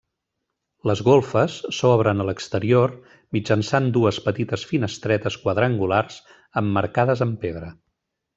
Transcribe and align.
Les 0.91 1.01
golfes 1.07 1.57
s'obren 1.79 2.23
a 2.23 2.25
l'exterior 2.29 2.93
mitjançant 3.37 3.91
dues 3.99 4.19
petites 4.29 4.65
finestretes 4.71 5.39
quadrangulars 5.45 6.19
emmarcades 6.65 7.25
amb 7.29 7.39
pedra. 7.47 7.71